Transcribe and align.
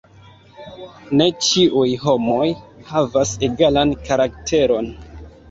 Ne 1.19 1.27
ĉiuj 1.47 1.83
homoj 2.05 2.47
havas 2.93 3.35
egalan 3.51 3.95
karakteron! 4.09 4.93